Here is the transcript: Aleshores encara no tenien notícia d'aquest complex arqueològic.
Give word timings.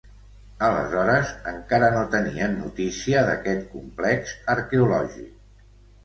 Aleshores 0.67 1.33
encara 1.49 1.89
no 1.95 1.99
tenien 2.15 2.55
notícia 2.61 3.21
d'aquest 3.27 3.67
complex 3.75 4.33
arqueològic. 4.55 5.29